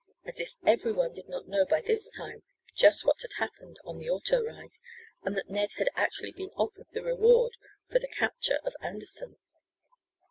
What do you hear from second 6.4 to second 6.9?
offered